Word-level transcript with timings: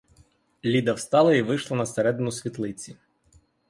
Ліда 0.65 0.93
встала 0.93 1.33
й 1.33 1.41
вийшла 1.41 1.77
на 1.77 1.85
середину 1.85 2.31
світлиці. 2.31 2.97